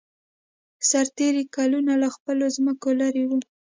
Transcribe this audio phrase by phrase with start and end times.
[0.89, 3.39] سرتېري کلونه له خپلو ځمکو لېرې وو.